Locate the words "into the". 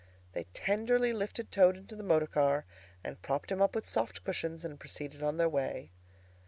1.77-2.01